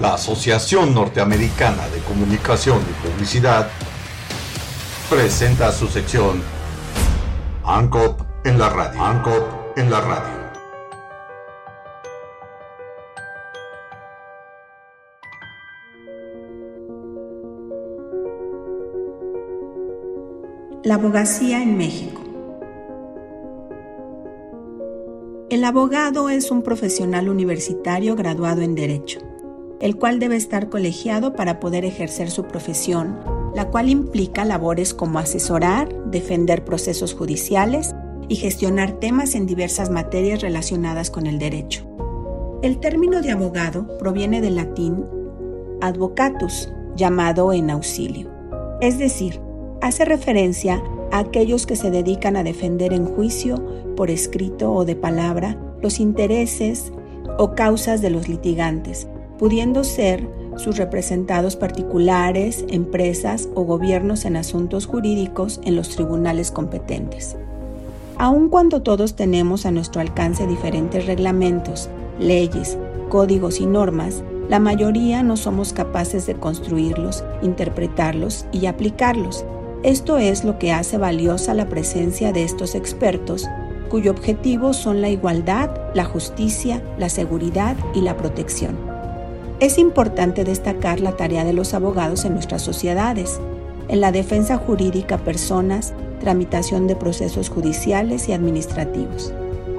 La 0.00 0.12
Asociación 0.12 0.94
Norteamericana 0.94 1.88
de 1.88 2.00
Comunicación 2.00 2.80
y 2.82 3.08
Publicidad 3.08 3.68
presenta 5.08 5.72
su 5.72 5.88
sección 5.88 6.42
ANCOP 7.64 8.20
en 8.44 8.58
la 8.58 8.68
radio. 8.68 9.02
ANCOP 9.02 9.78
en 9.78 9.90
la 9.90 10.00
radio. 10.02 10.46
La 20.84 20.96
abogacía 20.96 21.62
en 21.62 21.78
México. 21.78 22.20
El 25.48 25.64
abogado 25.64 26.28
es 26.28 26.50
un 26.50 26.62
profesional 26.62 27.28
universitario 27.28 28.14
graduado 28.14 28.62
en 28.62 28.74
Derecho, 28.74 29.20
el 29.80 29.96
cual 29.96 30.18
debe 30.18 30.36
estar 30.36 30.68
colegiado 30.68 31.34
para 31.34 31.60
poder 31.60 31.84
ejercer 31.84 32.30
su 32.30 32.44
profesión, 32.44 33.18
la 33.54 33.68
cual 33.68 33.88
implica 33.88 34.44
labores 34.44 34.94
como 34.94 35.18
asesorar, 35.18 35.88
defender 36.10 36.64
procesos 36.64 37.14
judiciales 37.14 37.94
y 38.28 38.36
gestionar 38.36 38.92
temas 38.92 39.34
en 39.34 39.46
diversas 39.46 39.90
materias 39.90 40.42
relacionadas 40.42 41.10
con 41.10 41.26
el 41.26 41.38
derecho. 41.38 41.86
El 42.62 42.78
término 42.78 43.22
de 43.22 43.30
abogado 43.30 43.98
proviene 43.98 44.40
del 44.40 44.56
latín 44.56 45.04
advocatus, 45.80 46.70
llamado 46.96 47.52
en 47.52 47.70
auxilio, 47.70 48.30
es 48.80 48.98
decir, 48.98 49.40
hace 49.82 50.06
referencia 50.06 50.82
a 51.12 51.18
aquellos 51.18 51.66
que 51.66 51.76
se 51.76 51.90
dedican 51.90 52.36
a 52.36 52.42
defender 52.42 52.92
en 52.92 53.06
juicio, 53.06 53.62
por 53.96 54.10
escrito 54.10 54.72
o 54.72 54.84
de 54.84 54.96
palabra, 54.96 55.58
los 55.82 56.00
intereses 56.00 56.92
o 57.38 57.54
causas 57.54 58.00
de 58.00 58.10
los 58.10 58.28
litigantes, 58.28 59.08
pudiendo 59.38 59.84
ser 59.84 60.26
sus 60.56 60.76
representados 60.76 61.56
particulares, 61.56 62.64
empresas 62.68 63.48
o 63.54 63.62
gobiernos 63.62 64.24
en 64.24 64.36
asuntos 64.36 64.86
jurídicos 64.86 65.60
en 65.64 65.76
los 65.76 65.90
tribunales 65.90 66.50
competentes. 66.50 67.36
Aun 68.18 68.48
cuando 68.48 68.82
todos 68.82 69.14
tenemos 69.14 69.66
a 69.66 69.70
nuestro 69.70 70.00
alcance 70.00 70.46
diferentes 70.46 71.06
reglamentos, 71.06 71.90
leyes, 72.18 72.78
códigos 73.10 73.60
y 73.60 73.66
normas, 73.66 74.22
la 74.48 74.58
mayoría 74.58 75.22
no 75.22 75.36
somos 75.36 75.72
capaces 75.72 76.26
de 76.26 76.34
construirlos, 76.34 77.24
interpretarlos 77.42 78.46
y 78.52 78.66
aplicarlos, 78.66 79.44
esto 79.82 80.18
es 80.18 80.42
lo 80.42 80.58
que 80.58 80.72
hace 80.72 80.98
valiosa 80.98 81.54
la 81.54 81.68
presencia 81.68 82.32
de 82.32 82.42
estos 82.42 82.74
expertos, 82.74 83.46
cuyo 83.88 84.10
objetivo 84.10 84.72
son 84.72 85.00
la 85.00 85.10
igualdad, 85.10 85.70
la 85.94 86.04
justicia, 86.04 86.82
la 86.98 87.08
seguridad 87.08 87.76
y 87.94 88.00
la 88.00 88.16
protección. 88.16 88.95
Es 89.58 89.78
importante 89.78 90.44
destacar 90.44 91.00
la 91.00 91.16
tarea 91.16 91.42
de 91.42 91.54
los 91.54 91.72
abogados 91.72 92.26
en 92.26 92.34
nuestras 92.34 92.60
sociedades, 92.60 93.40
en 93.88 94.02
la 94.02 94.12
defensa 94.12 94.58
jurídica 94.58 95.16
personas, 95.16 95.94
tramitación 96.20 96.86
de 96.86 96.94
procesos 96.94 97.48
judiciales 97.48 98.28
y 98.28 98.32
administrativos. 98.32 99.32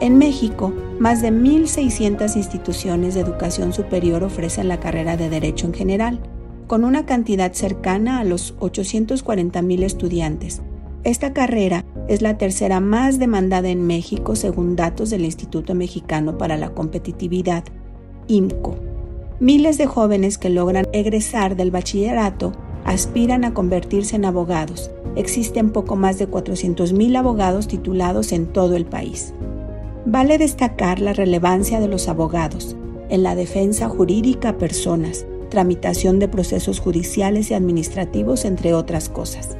En 0.00 0.18
México, 0.18 0.74
más 0.98 1.22
de 1.22 1.32
1.600 1.32 2.36
instituciones 2.36 3.14
de 3.14 3.20
educación 3.20 3.72
superior 3.72 4.24
ofrecen 4.24 4.68
la 4.68 4.78
carrera 4.78 5.16
de 5.16 5.30
Derecho 5.30 5.66
en 5.66 5.74
general, 5.74 6.20
con 6.66 6.84
una 6.84 7.06
cantidad 7.06 7.52
cercana 7.52 8.18
a 8.18 8.24
los 8.24 8.54
840.000 8.58 9.84
estudiantes. 9.84 10.60
Esta 11.02 11.32
carrera 11.32 11.86
es 12.08 12.20
la 12.20 12.36
tercera 12.36 12.80
más 12.80 13.18
demandada 13.18 13.70
en 13.70 13.86
México 13.86 14.36
según 14.36 14.76
datos 14.76 15.08
del 15.08 15.24
Instituto 15.24 15.74
Mexicano 15.74 16.36
para 16.36 16.58
la 16.58 16.74
Competitividad, 16.74 17.64
IMCO. 18.26 18.91
Miles 19.42 19.76
de 19.76 19.86
jóvenes 19.86 20.38
que 20.38 20.50
logran 20.50 20.86
egresar 20.92 21.56
del 21.56 21.72
bachillerato 21.72 22.52
aspiran 22.84 23.44
a 23.44 23.52
convertirse 23.52 24.14
en 24.14 24.24
abogados. 24.24 24.92
Existen 25.16 25.70
poco 25.70 25.96
más 25.96 26.16
de 26.16 26.30
400.000 26.30 27.16
abogados 27.16 27.66
titulados 27.66 28.30
en 28.30 28.46
todo 28.46 28.76
el 28.76 28.84
país. 28.84 29.34
Vale 30.06 30.38
destacar 30.38 31.00
la 31.00 31.12
relevancia 31.12 31.80
de 31.80 31.88
los 31.88 32.06
abogados 32.06 32.76
en 33.08 33.24
la 33.24 33.34
defensa 33.34 33.88
jurídica 33.88 34.50
a 34.50 34.58
personas, 34.58 35.26
tramitación 35.50 36.20
de 36.20 36.28
procesos 36.28 36.78
judiciales 36.78 37.50
y 37.50 37.54
administrativos, 37.54 38.44
entre 38.44 38.74
otras 38.74 39.08
cosas. 39.08 39.56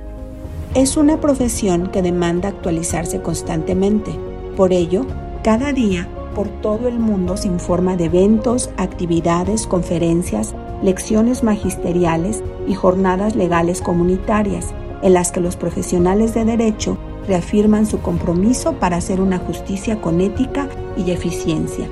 Es 0.77 0.97
una 0.97 1.21
profesión 1.21 1.91
que 1.91 2.03
demanda 2.03 2.51
actualizarse 2.51 3.21
constantemente. 3.21 4.12
Por 4.56 4.73
ello, 4.73 5.06
cada 5.43 5.73
día, 5.73 6.09
por 6.34 6.48
todo 6.48 6.88
el 6.88 6.98
mundo 6.98 7.37
se 7.37 7.48
informa 7.48 7.97
de 7.97 8.06
eventos, 8.06 8.70
actividades, 8.76 9.66
conferencias, 9.66 10.54
lecciones 10.82 11.43
magisteriales 11.43 12.43
y 12.66 12.75
jornadas 12.75 13.37
legales 13.37 13.81
comunitarias 13.81 14.72
en 15.03 15.15
las 15.15 15.32
que 15.32 15.41
los 15.41 15.56
profesionales 15.56 16.34
de 16.34 16.44
derecho 16.44 16.98
reafirman 17.26 17.87
su 17.87 18.00
compromiso 18.00 18.75
para 18.75 18.97
hacer 18.97 19.20
una 19.20 19.38
justicia 19.38 20.00
con 20.00 20.20
ética 20.20 20.69
y 20.97 21.10
eficiencia. 21.10 21.88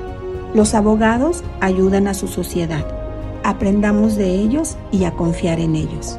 Los 0.54 0.74
abogados 0.74 1.44
ayudan 1.60 2.08
a 2.08 2.14
su 2.14 2.26
sociedad 2.26 3.00
aprendamos 3.42 4.16
de 4.16 4.30
ellos 4.34 4.76
y 4.92 5.04
a 5.04 5.12
confiar 5.12 5.60
en 5.60 5.76
ellos. 5.76 6.18